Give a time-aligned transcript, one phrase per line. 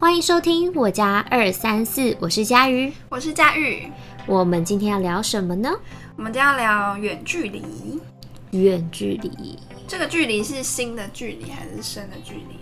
[0.00, 3.86] 欢迎收听我家二三四，我是佳瑜，我是佳玉。
[4.24, 5.70] 我们今天要聊什么呢？
[6.16, 8.00] 我们今天要聊远距离。
[8.52, 12.56] 远距离，这个距离是新的距离还是深的距离？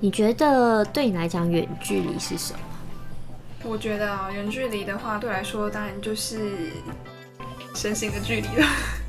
[0.00, 2.58] 你觉得对你来讲，远距离是什么？
[3.62, 6.72] 我觉得啊，远距离的话，对我来说当然就是
[7.76, 8.66] 身心的距离了。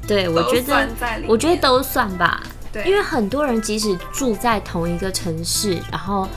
[0.07, 0.87] 对， 我觉得，
[1.27, 2.43] 我觉得都算吧。
[2.71, 6.27] 对，因为很多人即使住在同一个城市，然后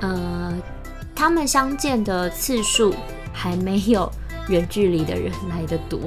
[0.00, 0.52] 呃，
[1.14, 2.94] 他们相见的次数
[3.32, 4.10] 还没有
[4.48, 6.00] 远距离的人来的多。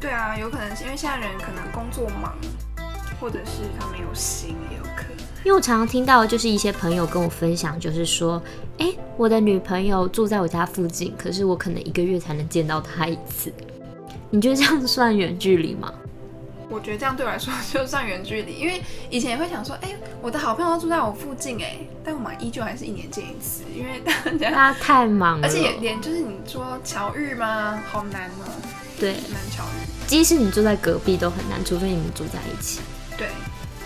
[0.00, 2.34] 对啊，有可能是因为现在人可能工作忙，
[3.20, 5.16] 或者是他没有心，也有可能。
[5.44, 8.42] 因为我常常听到，就是一些朋友跟我分享，就是说，
[8.78, 13.52] 哎，我的女朋友住在我家附近，可是我可能一个月才能见到她一次。
[14.28, 15.92] 你觉得这样算远距离吗？
[16.68, 27.80] 我觉得这样对我来说就算远距离，因为以前也会想说，哎，我的好朋友都住在我附近，哎，但我们依旧还是一年见一次，因为大家大家太忙了，而且连就是你说巧遇吗？
[27.90, 28.44] 好难哦。
[28.98, 29.86] 对，难巧遇。
[30.06, 32.80] 即使你住在隔壁都很难，除非你们住在一起。
[33.16, 33.28] 对，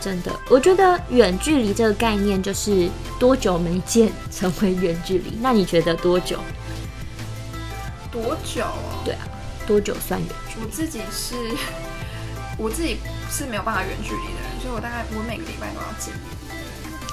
[0.00, 5.38] 真的，我觉得远距离这个概念就是多久没见成为远距离。
[5.40, 6.38] 那你觉得多久？
[8.10, 9.02] 多久哦？
[9.04, 9.28] 对啊，
[9.66, 10.60] 多久算远距？
[10.62, 11.34] 我自己是，
[12.60, 12.98] 我自己
[13.30, 16.22] 是没有办法远距离的人，所以我大概我每个礼拜都要见面。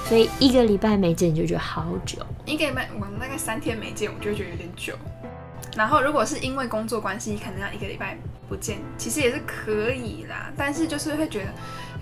[0.06, 2.20] 所以一个礼拜没见你就觉得好久？
[2.46, 4.94] 一个礼拜我大概三天没见，我就觉得有点久。
[5.76, 8.18] 然后，如果是因为工作关系，可能要一个礼拜
[8.50, 10.52] 不见，其实也是可以啦。
[10.58, 11.54] 但是就是会觉得，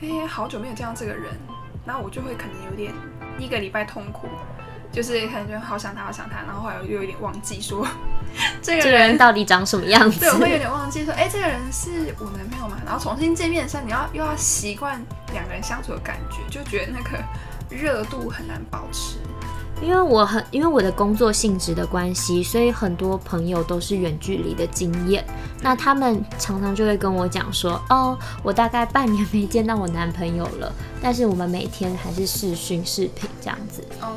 [0.02, 1.32] 哎，好久没有见到这个人，
[1.86, 2.94] 然后我就会可能有点
[3.38, 4.28] 一个礼拜痛苦，
[4.92, 7.86] 就是可能就好想他，好想他，然后后来又有点忘记说
[8.62, 10.20] 这个人到底长什么样子。
[10.20, 12.78] 对，我会有点忘记说，哎，这个人是我男朋友嘛？
[12.86, 15.02] 然后重新见面的时候，你要又要习惯
[15.34, 17.24] 两个人相处的感觉，就觉得那个
[17.70, 19.18] 热度很难保持。
[19.82, 25.22] 因为我很因为我的工作性质的关系，所以很多朋友都是远距离的经验。
[25.62, 34.14] 那他们常常就会跟我讲说：“哦，我大概半年没见到我男朋友了，但是我们每天还是视讯视频这样子。”哦。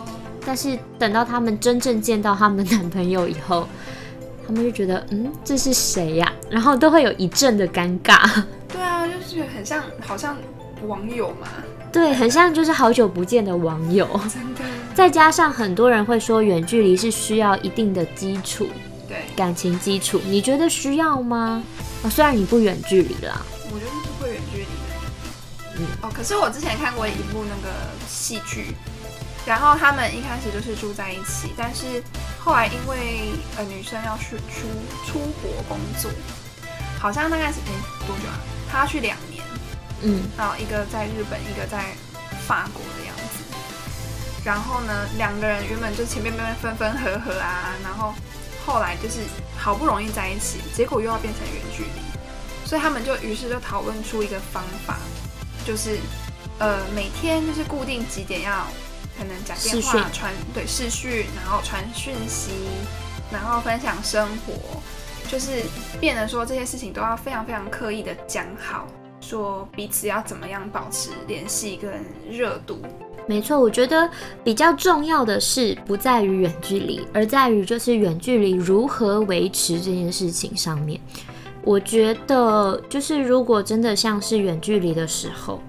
[0.47, 3.67] 但是等到他们真正见到他们的男朋友以后，
[4.49, 8.43] 他们就觉得：“嗯，这是谁呀？”然后都会有一阵的尴尬。
[8.67, 10.35] 对啊，就是很像好像
[10.87, 11.49] 网友嘛。
[11.93, 14.09] 对，很像就是好久不见的网友。
[14.33, 14.63] 真的。
[14.95, 18.67] 再加上很多人会说远距离是需要一定的基础，
[19.07, 21.63] 对感情基础，你觉得需要吗？
[22.03, 25.77] 哦，虽然你不远距离啦，我觉得是不会远距离的。
[25.77, 27.75] 嗯哦，可是我之前看过一部那个
[28.09, 28.75] 戏剧，
[29.47, 32.03] 然后他们一开始就是住在一起，但是
[32.49, 34.67] 后来因为呃女生要去出
[35.07, 36.11] 出国工作，
[36.99, 37.73] 好像大概是哎
[38.07, 38.41] 多久啊？
[38.73, 39.45] 她去两年，
[40.01, 41.95] 嗯，然后一个在日本，一个在
[42.47, 43.45] 法国的样子。
[44.47, 48.15] 然后呢，两个人原本就前面慢慢分分合合啊，然后
[48.65, 49.21] 后来就是
[49.59, 54.97] 好不容易在一起，结果又要变成远距离，所以他们就于是就讨论出一个方法，
[55.67, 55.99] 就是
[56.61, 58.67] 呃每天就是固定几点要
[59.19, 62.53] 可能讲电话传对视讯，然后传讯息，
[63.33, 64.81] 然后分享生活，
[65.29, 65.65] 就是
[66.01, 68.87] 变得说这些事情都要非常非常刻意的讲好，
[69.21, 71.93] 说彼此要怎么样保持联系跟
[72.31, 72.81] 热度。
[73.27, 74.09] 没错，我觉得
[74.43, 81.01] 比较重要的是不在于远距离，而在于就是远距离如何维持这件事情上面。
[81.63, 85.61] 我觉得就是如果真的像是远距离的时候，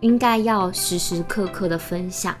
[0.00, 2.36] 应该要时时刻刻的分享，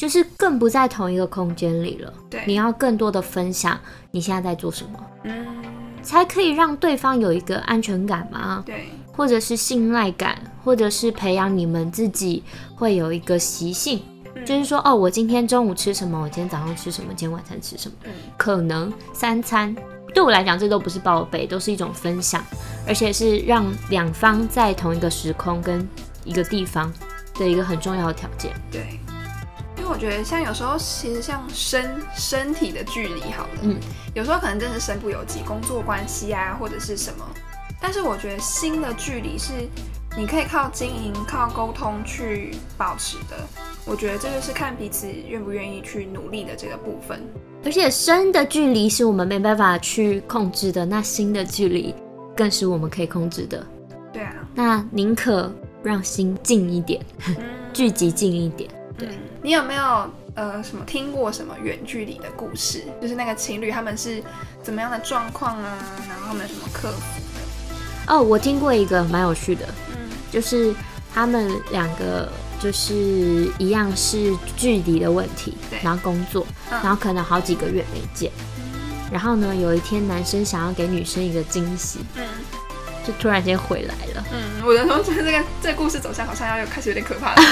[0.00, 2.10] 就是更不在同一个空间里了。
[2.30, 3.78] 对，你要更多的分享
[4.10, 5.46] 你现在在做什么，嗯，
[6.02, 8.62] 才可以让对方有一个安全感嘛。
[8.64, 8.88] 对。
[9.12, 12.42] 或者是信赖感，或者是培养你们自己
[12.74, 14.02] 会有一个习性，
[14.46, 17.94] 就是说，哦，我今天中午吃什么，我今天早上吃什么，今天晚餐吃什么，
[18.38, 19.76] 可能三餐
[20.14, 22.42] 对我来讲，这都不是报备，都是一种分享，
[22.86, 25.86] 而且是让两方在同一个时空跟
[26.24, 26.90] 一个地方
[27.34, 28.50] 的一个很重要的条件。
[28.72, 28.98] 对，
[29.90, 33.76] 我觉得像有时候其实像身身体的距离好了，嗯，
[34.14, 37.26] 有时候可能真的是身不由己，工作关系啊，或者是什么。
[37.80, 39.52] 但是我觉得心的距离是
[40.16, 43.36] 你可以靠经营、靠沟通去保持的。
[43.84, 47.20] 我觉得这就是看彼此愿不愿意去努力的这个部分。
[47.64, 51.94] 而且身的距离是我们没办法去控制的，那心的距离
[52.36, 53.66] 更是我们可以控制的。
[54.12, 55.52] 对啊，那宁可
[55.82, 57.00] 让心近一点，
[57.72, 58.70] 聚集近一点。
[59.00, 59.08] 对。
[59.42, 62.84] 你有没有呃什么听过什么远距离的故事？
[63.02, 64.22] 就是那个情侣他们是
[64.62, 65.78] 怎么样的状况啊？
[66.08, 67.20] 然后他们什么克服？
[68.06, 70.74] 哦，我听过一个蛮有趣的，嗯，就是
[71.14, 78.32] 他们两个就是一样是距离的问题，然后工作，然后可能好几个月没见，
[79.12, 82.24] 然后呢，有一天男生想要给女生一个惊喜，嗯，
[83.10, 84.24] 就突然间回来了。
[84.32, 87.42] 嗯，我的同学这个这个故事走向好像要开始有点可怕了。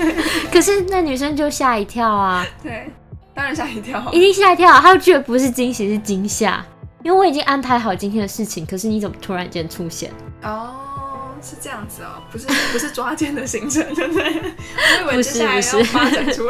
[0.52, 2.46] 可是那女生就吓一跳啊。
[2.62, 2.90] 对，
[3.34, 6.64] 当然吓一跳，一定吓一跳，她就觉得不是惊喜是惊吓，
[7.02, 10.10] 因为我已经安排好今天的事情，可是你怎么突然间出现？
[10.42, 10.74] 哦。
[11.42, 14.32] 是这样子哦，不是 不是抓奸的行程，对不对？
[15.04, 16.48] 不是不是，发展出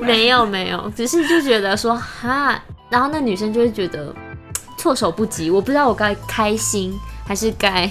[0.00, 4.14] 没有没有，只是就觉得说哈，然后那女生就会觉得
[4.78, 7.90] 措手不及，我不知道我该开心还是该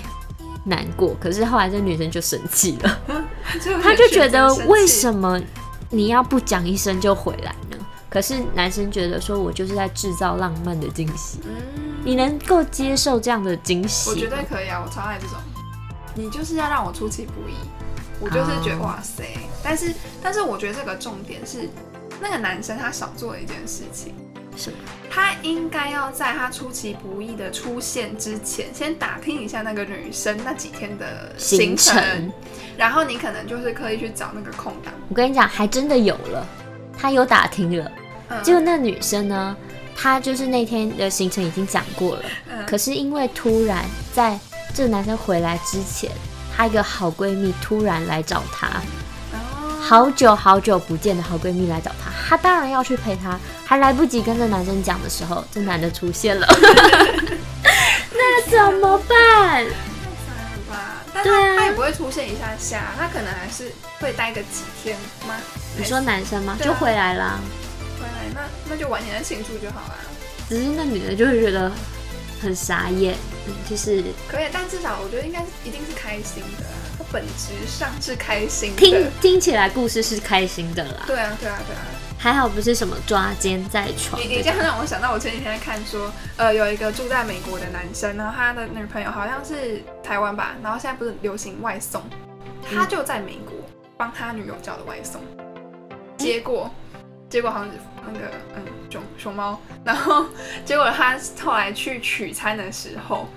[0.68, 1.16] 难过。
[1.20, 3.00] 可是后来这女生就生气了，
[3.82, 5.42] 她就觉得为什么
[5.90, 7.78] 你要不讲一声就回来呢？
[8.10, 11.40] 可是男生觉得说我就是在制造浪漫的惊喜，
[12.04, 14.10] 你能够接受这样的惊喜？
[14.10, 15.36] 我绝对可以啊，我超爱这种。
[16.16, 17.54] 你就是要让我出其不意，
[18.20, 19.24] 我就是觉得哇塞！
[19.62, 19.94] 但是
[20.24, 21.70] 但是我觉得这个重点是
[22.20, 24.16] 那个男生他少做了一件事情，
[24.58, 24.78] 什么？
[25.10, 32.32] 他应该要在他出其不意的出现之前，先打听一下那个女生那几天的行程，
[32.78, 34.94] 然后你可能就是刻意去找那个空档。
[35.10, 36.46] 我跟你讲，还真的有了，
[36.98, 37.92] 他有打听了。
[38.44, 39.56] 就那女生呢，
[39.96, 42.24] 她就是那天的行程已经讲过了，
[42.68, 44.38] 可是因为突然在。
[44.74, 46.12] 这个男生回来之前，
[46.56, 48.70] 她一个好闺蜜突然来找她，
[49.82, 56.48] 好久好久不见的好闺蜜来找她，她当然要去陪他，还来不及跟这男生讲的时候，这男的出现了，
[58.14, 59.66] 那怎么办？
[59.66, 61.04] 太吧？
[61.14, 63.70] 但他他也不会出现一下下，他可能还是
[64.00, 64.96] 会待个几天
[65.28, 65.36] 吗？
[65.78, 66.58] 你说男生吗？
[66.64, 67.40] 就回来啦，
[68.00, 69.96] 回来那那就晚点再庆祝就好了。
[70.48, 71.70] 只是那女的就会觉得。
[72.40, 73.16] 很傻眼，
[73.68, 76.66] 就是可以，但至少我觉得应该是一定是开心的，
[76.96, 78.80] 它本质上是开心的。
[78.80, 81.04] 听听起来故事是开心的啦。
[81.08, 81.82] 对啊，对啊，对啊，
[82.18, 84.20] 还好不是什么抓奸在床。
[84.22, 92.02] 你你这样让我想到，我前几天看说，呃，有一个住在美国的男生，然后他的女朋友好像是台湾吧，然后现在不是流行外送，
[92.70, 93.54] 他就在美国
[93.96, 95.22] 帮他女友叫的外送，
[96.18, 96.70] 结果。
[97.30, 97.70] 结果好像
[98.14, 100.26] 那个嗯熊熊猫，然后
[100.64, 103.28] 结果他后来去取餐的时候，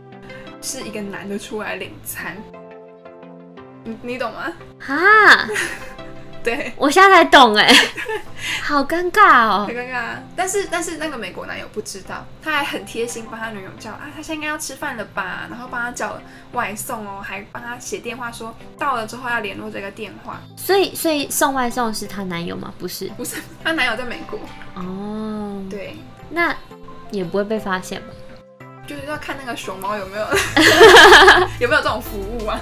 [0.62, 2.36] 是一个男的出来领餐，
[3.82, 4.52] 你你懂吗？
[4.78, 4.94] 哈。
[6.44, 7.74] 对，我现在才懂哎，
[8.62, 10.16] 好尴尬哦，很尴尬。
[10.36, 15.46] 但是但是那个美国男友不知道，他还很贴心帮他女友叫啊，他现在应该要吃饭了吧？
[15.50, 16.20] 然后帮他叫
[16.52, 20.40] 外送哦，还帮他写电话说到了之后要联络这个电话。
[20.56, 22.72] 所以所以送外送是她男友吗？
[22.78, 24.38] 不是，不是，她男友在美国。
[24.74, 25.96] 哦，对，
[26.30, 26.54] 那
[27.10, 28.08] 也不会被发现吧？
[28.90, 30.26] 就是要看那个熊猫有没有
[31.60, 32.60] 有没有这种服务啊，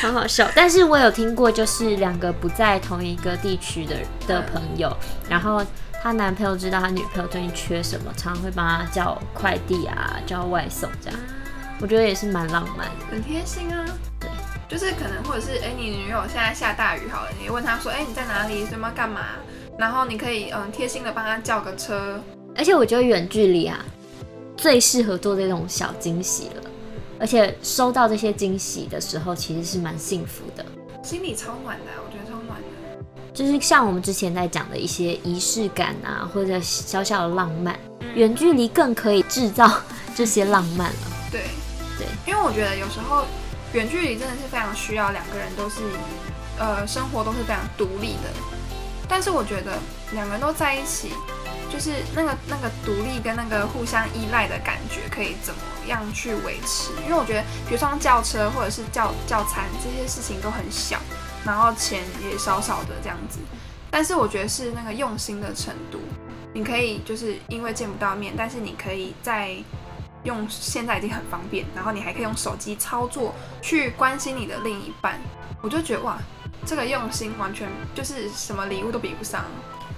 [0.00, 0.48] 很好笑。
[0.54, 3.96] 但是我有听过，就是两个不在同一个地区的
[4.26, 4.90] 的朋友，
[5.28, 5.62] 然后
[6.02, 11.20] 她男朋友知道她女朋友最近缺什么，常常会帮她叫快递啊，叫外送这样。
[11.82, 13.84] 我觉得也是蛮浪漫的，很贴心啊。
[14.18, 14.30] 对，
[14.70, 19.20] 就是可能或者是哎，你女友现在下大雨好了，你问她说哎你在哪里，什么干嘛，
[19.78, 22.18] 然后你可以嗯贴心的帮她叫个车。
[22.56, 23.84] 而且我觉得远距离啊。
[24.60, 26.62] 最适合做这种小惊喜了，
[27.18, 30.62] 而且收到这些惊喜的时候，其实是蛮幸福的，
[31.02, 33.04] 心里超暖的，我觉得超暖的。
[33.32, 37.74] 就是像我们之前在讲的一些仪式感啊，或者小小的浪漫，
[38.14, 39.80] 远距离更可以制造
[40.14, 40.98] 这些浪漫了。
[41.30, 41.40] 对
[41.96, 43.24] 对，因为我觉得有时候
[43.72, 45.80] 远距离真的是非常需要两个人都是，
[46.58, 48.28] 呃，生活都是非常独立的。
[49.08, 49.78] 但是我觉得
[50.12, 51.12] 两个人都在一起。
[51.70, 56.90] 就是那个那个独立跟那个互相依赖的感觉，可以怎么样去维持？
[57.04, 60.98] 因为我觉得，比如说叫车或者是叫叫餐这些事情都很小，
[61.44, 63.38] 然后钱也少少的这样子。
[63.90, 66.00] 但是我觉得是那个用心的程度，
[66.52, 69.56] 你可以就是因为见不到面，但是你可以在
[70.24, 75.18] 用现在已经很方便，然后你还可以用手机操作去关心你的另一半。
[75.62, 76.18] 我就觉得哇，
[76.66, 79.44] 这个用心完全就是什么礼物都比不上。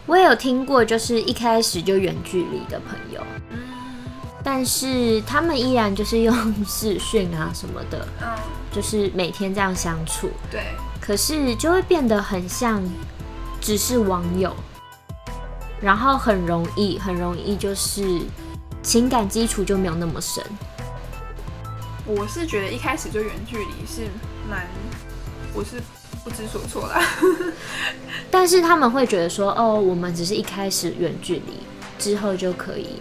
[0.07, 3.59] 我也有听过，就是一开始就远距离的朋友，嗯，
[4.43, 8.29] 但是他们依然就是用视讯啊什么的，嗯，
[8.73, 10.65] 就是每天这样相处，对，
[11.01, 12.83] 可是就会变得很像
[13.61, 14.55] 只是网友，
[15.81, 18.21] 然后很容易很容易就是
[18.83, 20.43] 情感基础就没有那么深。
[22.05, 24.09] 我是觉得一开始就远距离是
[24.51, 24.67] 蛮，
[25.55, 25.81] 我是。
[26.25, 27.05] 不知所措啦，
[28.31, 31.59] 但是他们会觉得说，哦，我们只是一开始远距离，
[31.99, 33.01] 之后就可以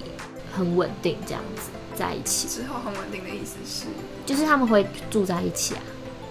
[0.55, 2.47] 很稳定这样子在一起。
[2.47, 3.85] 之后很稳定的意思是，
[4.25, 5.81] 就是他们会住在一起啊。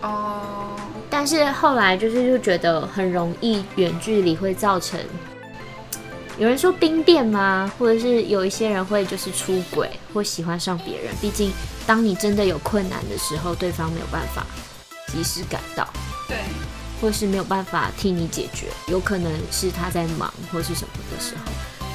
[0.02, 0.76] 哦，
[1.08, 4.98] 但但是后来就是就觉得很容易远距离会造成，
[6.38, 7.70] 有人说兵变吗？
[7.78, 11.14] 或者是有一些人会就是出轨或喜欢上别人。
[11.20, 11.52] 毕竟
[11.86, 14.46] 当你真的有困难的时候，对方没有办法
[15.08, 16.09] 及时赶到，对，
[17.00, 21.50] 或是没有办法替你解决，有可能是他在忙或是什么的时候。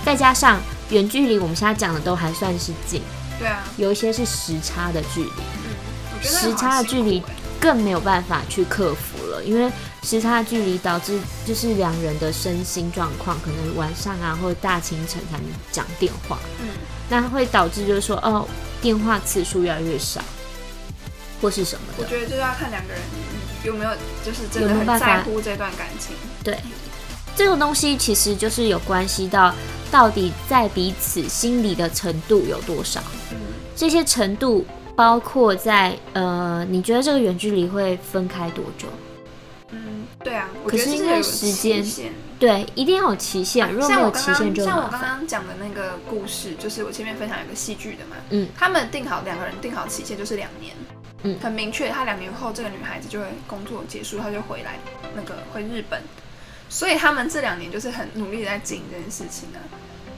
[0.05, 0.59] 再加上
[0.89, 3.01] 远距离，我们现在讲的都还算是近，
[3.39, 5.31] 对啊，有一些是时差的距离，
[5.65, 7.23] 嗯，时差的距离
[7.59, 9.71] 更没有办法去克服了，因为
[10.03, 16.67] 时差的距离导致就是两人的身心状况，可能晚上啊或者大清晨才能讲电话，嗯，
[17.09, 18.47] 那会导致就是说哦
[18.81, 20.21] 电话次数越来越少，
[21.41, 22.03] 或是什么的。
[22.03, 23.01] 我觉得就是要看两个人
[23.65, 23.91] 有没有
[24.23, 26.15] 就是真的很在乎这段感情。
[26.43, 26.57] 对，
[27.35, 29.53] 这个东西其实就是有关系到
[29.91, 33.37] 到底在彼此心里的程度有多少，嗯，
[33.75, 38.87] 这些程度包括在呃，你觉得这个远距离会分开多久？
[39.71, 41.83] 嗯，对啊，我可是因为时间
[42.37, 45.01] 对，一定要有期限，如果没有期限就像我刚。
[45.01, 50.75] 刚讲的那个故事，就是我前面分享一个戏剧的嘛，嗯，他们定好两个人定好期限就是两年，
[51.41, 54.77] 很明确，他两年后这个女孩子就会工作结束，他就回来
[55.15, 56.01] 那个回日本，
[56.69, 59.59] 所以他们这两年就是很努力的在经营这件事情啊。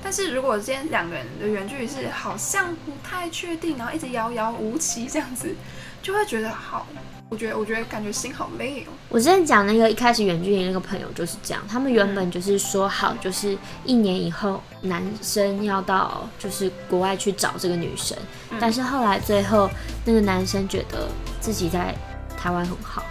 [0.03, 5.55] 但是如果今天两个人的远距离是好像不太确定，然后一直遥遥无期这样子，
[6.01, 6.87] 就会觉得好，
[7.29, 8.93] 我觉得我觉得感觉心好累哦。
[9.09, 18.17] 我之前讲那个一开始远距离那个朋友就是这样，他们原本就是说好，就是一年以后男生要到就是国外去找这个女生，
[18.51, 19.69] 嗯但是后来最后
[20.05, 21.09] 那个男生觉得
[21.41, 21.93] 自己在
[22.37, 23.03] 台湾很好，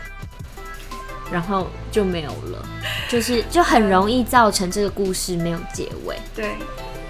[1.31, 2.67] 然后就没有了，
[3.11, 6.17] 就是就很容易造成这个故事没有结尾。
[6.35, 6.57] 对，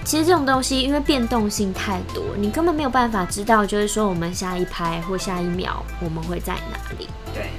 [0.06, 7.08] 其实这种东西因为变动性太多，你根本没有办法知道，就是说我们下一拍或下一秒我们会在哪里。
[7.34, 7.50] 对，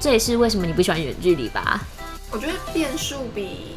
[0.00, 1.80] 这也是为什么你不喜欢远距离吧？
[2.32, 3.76] 我觉得变数比，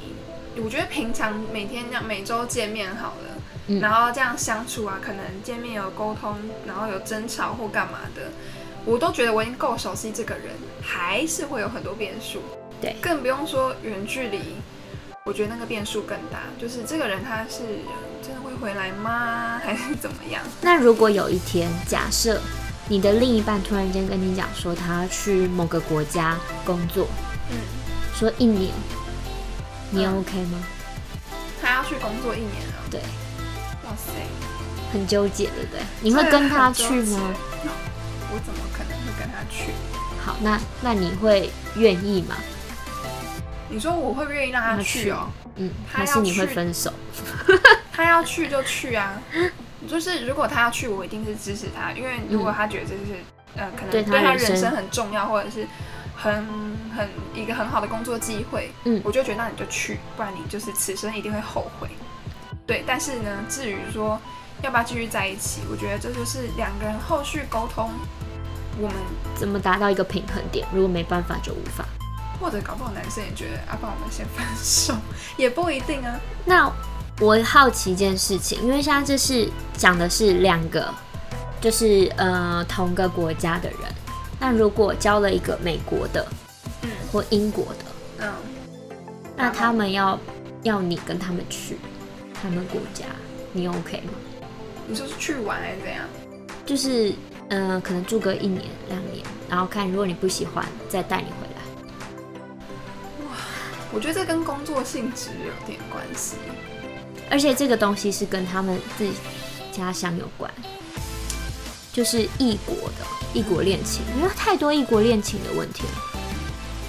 [0.57, 8.31] 我觉得平常每天这样每周见面好了，嗯然后这样相处啊，可能见面有沟通，然后有争吵或干嘛的，
[8.85, 10.45] 我都觉得我已经够熟悉这个人，
[10.81, 12.41] 还是会有很多变数。
[12.81, 14.39] 对更不用说远距离，
[15.25, 17.61] 我觉得那个变数更大，就是这个人他是
[18.25, 20.41] 真的会回来吗， 还是怎么样？
[20.61, 22.39] 那如果有一天，假设
[22.87, 27.07] 你的另一半突然间跟你讲说他要去某个国家工作，
[27.51, 27.57] 嗯，
[28.15, 28.71] 说一年，
[29.91, 30.57] 你嗯 OK 吗？
[31.61, 32.99] 他要去工作一年啊，对，
[33.85, 34.11] 哇塞，
[34.93, 35.81] 很纠结，对不对？
[36.01, 37.19] 你会跟他去吗？
[38.31, 39.71] 我怎么可能会跟他去？
[40.23, 42.35] 好，那那你会愿意吗？
[43.69, 45.27] 你说我会不愿意让他去哦？
[45.55, 46.91] 嗯，还是你会分手？
[47.95, 49.21] 他要去就去啊，
[49.87, 53.19] 就是如果他要去，我一定是支持他，因为如果他觉得这是、
[53.55, 55.65] 呃可能对他人生人生很重要，或者是
[56.13, 56.45] 很
[56.95, 61.87] 很一个很好的工作机会，嗯我就觉得那你就去，不然你就是此生一定会后悔。
[62.67, 64.19] 对，但是呢，至于说
[64.61, 67.91] 要不要继续在一起，我觉得这就是两个人后续沟通，
[68.77, 68.95] 我们
[69.35, 70.67] 怎么达到一个平衡点？
[70.73, 71.85] 如果没办法就无法。
[72.41, 74.93] 或者搞不好男生也觉得啊，帮我们先分手，
[75.37, 76.19] 也不一定啊。
[76.43, 76.69] 那
[77.21, 80.93] 我好奇一件事情，因为现在这是讲的是两个，
[81.61, 83.79] 就是呃同个国家的人。
[84.37, 86.27] 那如果交了一个美国的
[86.81, 87.85] 嗯或英国的，
[88.19, 88.33] 嗯，
[89.37, 90.19] 那他们要
[90.63, 91.77] 要你跟他们去
[92.33, 93.05] 他们国家，
[93.53, 94.11] 你 OK 吗？
[94.85, 96.03] 你说是去玩还是怎样？
[96.65, 97.13] 就是
[97.47, 103.29] 呃可能住个一年两年，然后看如果你不喜欢，再带你回来。
[103.29, 103.37] 哇
[103.93, 106.35] 我觉得这跟工作性质有点关系。
[107.29, 109.11] 而且这个东西是跟他们自己
[109.71, 110.51] 家乡有关，
[111.91, 116.21] 就是异国的异国恋情，因为太多异国恋情的问题了。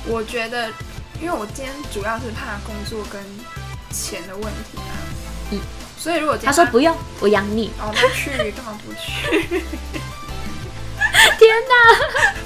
[0.07, 0.69] 我觉得，
[1.21, 3.23] 因为我今天主要是怕工作跟
[3.91, 4.95] 钱的问题啊。
[5.53, 5.61] 嗯。
[5.99, 7.73] 所以如果他说不用，我养你。
[7.81, 9.41] 哦，那去干嘛不去？
[11.39, 11.75] 天哪，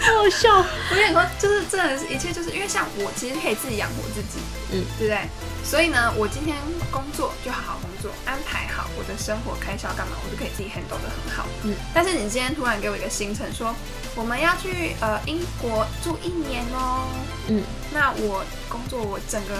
[0.00, 0.64] 好好笑。
[0.90, 4.38] 我跟你说，就是真的是一切，就是因为像我其实可以自己养活自己，
[4.72, 5.28] 嗯，对不对？
[5.64, 6.56] 所以呢，我今天
[6.90, 11.46] 工作就好好工作，安排好我的生活开销干嘛，我就可以自己 handle 的很好。
[11.62, 13.74] 嗯，但是你今天突然给我一个行程，说
[14.16, 17.06] 我们要去呃英国住一年哦，
[17.48, 17.62] 嗯，
[17.92, 19.54] 那我工作我整个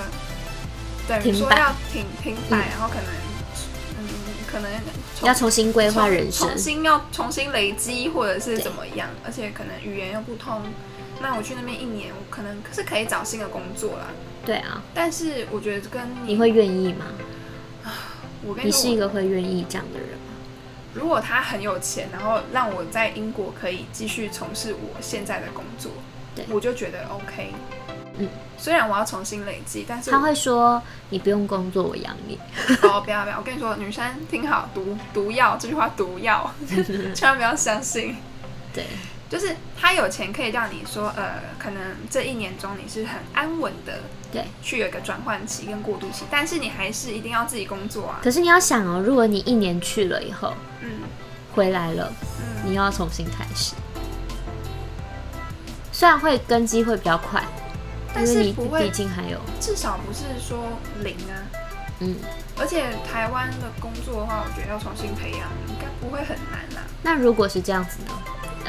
[1.07, 3.05] 等于说要停停摆，嗯然后可能
[4.01, 4.09] 嗯
[4.51, 4.71] 可能
[5.23, 6.59] 要重新规划人生重重。
[6.59, 10.63] 新要重新累积，或者是怎么样，而且可能语言又不通。
[11.23, 14.07] 那我去那边一年，我可能是可以找新的工作啦。
[14.45, 17.07] 对啊，但是我觉得跟你，你会愿意吗？
[18.47, 20.35] 我跟你说，你是一个会愿意这样的人吗？
[20.95, 25.93] 如果他很有钱，然后让我在英国可以继续从事我现在的工作，
[26.35, 27.53] 对我就觉得 OK。
[28.19, 28.29] 嗯，
[28.59, 32.39] 虽然我要重新累积，但是他会说你不用工作，我养你。
[32.83, 36.53] 哦，不要不要，我跟你说，女生听好，毒毒药这句话毒药，
[37.15, 38.17] 千万不要相信。
[38.75, 38.85] 对，
[39.31, 44.01] 就是他有钱可以让你说，呃，可能这一年中你是很安稳的，
[44.33, 48.19] 对，去有一个转换期跟过渡期，但是你还是一定要自己工作啊。
[48.25, 50.91] 可是你要想哦，如果你一年去了以后，嗯，
[51.55, 53.77] 回来了，嗯，你要重新开始。
[55.93, 57.41] 虽然会根基会比较快，
[58.13, 60.59] 但是你毕竟还有，至少不是说
[61.05, 61.39] 零啊。
[62.01, 62.17] 嗯，
[62.59, 66.83] 而且台湾的工作的话，我觉得要重新培养，应该不会很难啦。
[67.03, 68.13] 那如果是这样子呢？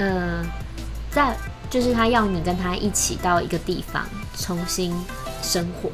[0.02, 0.44] 呃，
[1.12, 1.38] 在
[1.70, 4.04] 就是他要你跟他一起到一个地方
[4.36, 4.92] 重新
[5.44, 5.92] 生活。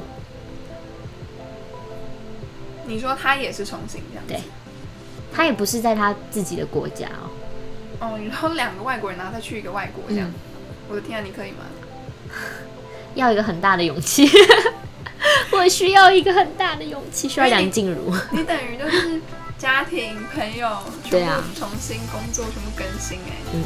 [2.86, 4.24] 你说他也是重新这样？
[4.26, 4.40] 对，
[5.34, 7.28] 他也不是在他自己的国家哦。
[8.00, 10.32] 哦，然后两个外国人，然后再去一个外国这样。
[10.88, 11.66] 我的天啊，你可以吗？
[13.16, 14.26] 要一个很大的勇气，
[15.52, 18.16] 我需要一个很大的勇气，需要梁静茹。
[18.32, 19.20] 你等于就是
[19.58, 20.70] 家庭、朋友
[21.04, 23.34] 全部重新工作，全部更新哎。
[23.54, 23.64] 嗯，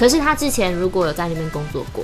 [0.00, 2.02] 可是他之前如果有在那边工作过，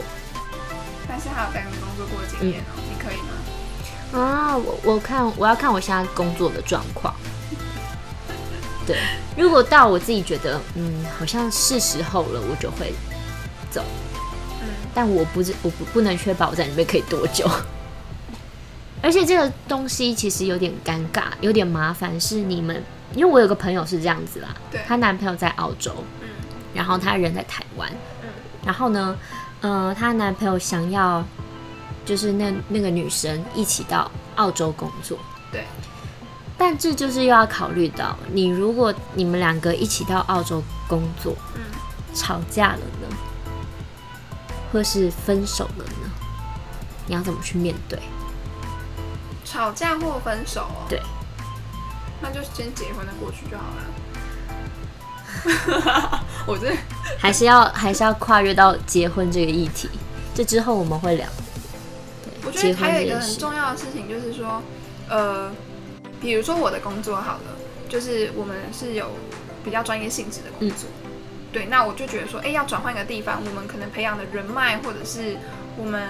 [1.08, 4.20] 但是他有在那边工作过的经验哦，你可以吗？
[4.22, 7.14] 啊，我我看我要看我现在工作的状况。
[8.86, 8.98] 对，
[9.34, 12.92] 如果到我自己觉得嗯，好像是时候了，我就会
[13.70, 13.82] 走。
[14.60, 17.48] 嗯但我不是，我不不能确保我在里面可以多久。
[19.02, 22.20] 而且这个东西其实有点尴尬，有点麻烦。
[22.20, 22.82] 是你们，
[23.14, 24.54] 因为我有个朋友是这样子啦，
[24.86, 26.25] 她男朋友在澳洲，嗯，
[26.76, 27.90] 然后她人在台湾，
[28.22, 28.28] 嗯，
[28.62, 29.16] 然后呢，
[29.62, 31.24] 呃，她男朋友想要
[32.04, 35.18] 就是那那个女生一起到澳洲工作，
[35.50, 35.64] 对，
[36.58, 41.62] 但这就是又要考虑到，你如果你们两个一起到澳洲工作，嗯，
[42.14, 43.08] 吵架了呢？
[44.72, 46.10] 或是分手了呢？
[47.06, 47.98] 你要怎么去面对？
[49.44, 50.84] 吵架或分手哦？
[50.88, 51.00] 对，
[52.20, 53.80] 那就先结婚的过去就好了。
[56.48, 56.72] 我这
[57.18, 59.88] 还是要还是要跨越到结婚这个议题，
[60.34, 61.26] 这之后我们会聊。
[62.44, 64.62] 我觉得还有一个很重要的事情就是说，
[65.08, 65.50] 呃，
[66.20, 67.56] 比如说我的工作好了，
[67.88, 69.10] 就是我们是有
[69.64, 70.88] 比较专业性质的工作。
[71.52, 75.36] 对，那我就觉得说，哎，要转换一个地方，我们可能培养的人脉，或者是
[75.76, 76.08] 我们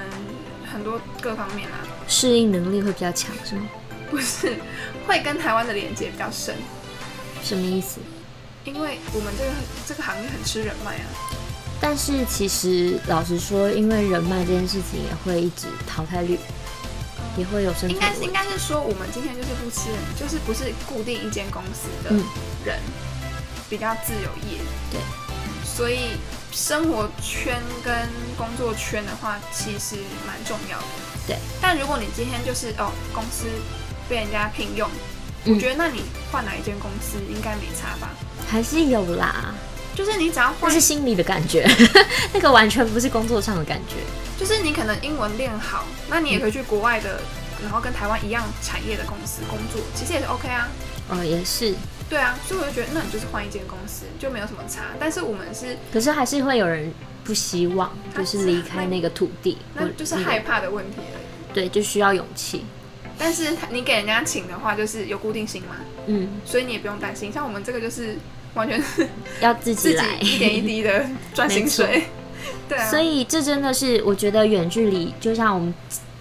[0.71, 3.63] 很多各方面啊，适应能力会比较强，是吗？
[4.11, 4.57] 不是，
[5.07, 6.55] 会跟台湾的连接比较深。
[7.43, 8.01] 什么意思？
[8.67, 9.51] 因为我们这个
[9.87, 11.07] 这个行业很吃人脉啊。
[11.81, 16.39] 但是其实老实说，因为人脉这件事情也会一直淘汰率，
[17.37, 17.89] 也会有生。
[17.89, 22.11] 应该是应该是说，我们今天就是不吃人，就是不是固定一间公司的
[22.65, 22.81] 人，
[23.69, 24.59] 比较自由业。
[24.91, 25.01] 对。
[25.65, 26.17] 所以
[26.51, 27.95] 生活圈跟
[28.39, 30.85] 工作圈的话，其实蛮重要的。
[31.27, 31.37] 对。
[31.61, 33.45] 但如果你今天就是哦，公司
[34.09, 34.89] 被人家聘用，
[35.45, 36.03] 我觉得那你
[36.33, 38.11] 换哪一间公司应该没差吧？
[38.49, 39.55] 还是有啦。
[39.95, 41.67] 就是你只要换，那是心里的感觉，
[42.33, 43.97] 那个完全不是工作上的感觉。
[44.39, 47.19] 就是你可能英文练好，那你也可以去国外的，
[47.63, 50.69] 然后跟台湾一样产业的公司工作，其实也是 OK 啊。
[51.09, 51.75] 哦，也是。
[52.11, 54.83] 对啊，所以我就觉得，那你就是换一间公司就没有什么差。
[55.01, 56.93] 但是我们是，可是还是会有人
[57.25, 61.55] 不希望，就是离开那个土地，那就是害怕的问题而已。
[61.55, 62.67] 对，就需要勇气。
[63.19, 67.33] 但是你给人家请的话，就是有固定性嘛，嗯，所以你也不用担心。
[67.33, 68.17] 像我们这个就是
[68.57, 69.07] 完全是
[69.41, 72.09] 要自己来，一点一滴的 赚薪水。
[72.69, 75.73] 对啊，所以这真的是我觉得远距离，就像我们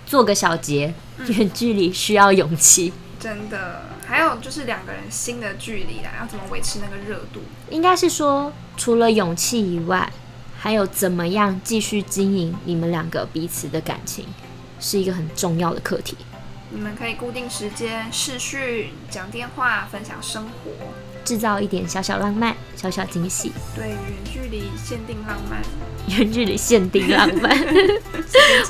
[0.06, 0.94] 做个小结，
[1.28, 3.82] 远距离需要勇气，真的。
[4.08, 7.42] 还有就是两个人心的距离啦，要怎么维持那个热度？
[7.72, 10.12] 应该是说，除了勇气以外，
[10.60, 14.28] 还有怎么样继续经营你们两个彼此的感情，
[14.80, 16.16] 是一个很重要的课题。
[16.70, 20.72] 你们可以固定时间视讯、讲电话、分享生活，
[21.26, 23.52] 制造一点小小浪漫、小小惊喜。
[23.76, 25.62] 对，远距离限定浪漫，
[26.18, 27.58] 远距离限定浪漫。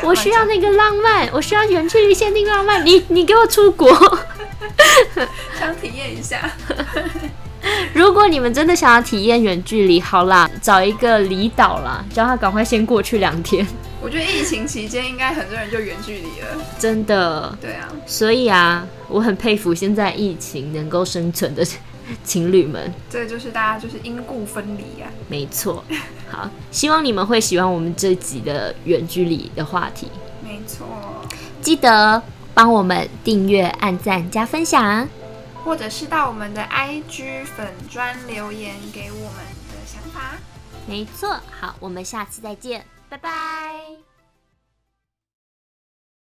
[0.03, 2.83] 我需要那个浪漫，我需要远距离限定浪漫。
[2.85, 3.91] 你你给我出国。
[5.59, 6.49] 想体验一下。
[7.93, 13.65] 如果你们真的想要体验远距离，好啦，找一个离岛啦，叫他赶快先过去两天。
[14.01, 17.57] 我觉得疫情期间应该很多人就远距离了，真的。
[17.59, 21.65] 对啊，所以啊，我很佩服现在疫情能够生存的
[22.23, 22.93] 情侣们。
[23.09, 25.09] 这就是大家就是因故分离啊。
[25.27, 25.83] 没错。
[26.29, 30.09] 好，希望你们会喜欢我们这集的远距离的话题。
[30.43, 30.87] 没错。
[31.61, 32.21] 记得。
[32.55, 35.05] 帮我们订阅、按赞、加分享，
[35.65, 40.37] 或者是到我们的 IG 粉专留言给我们的想法。
[40.87, 44.04] 没错，好，我们下次再见，拜拜。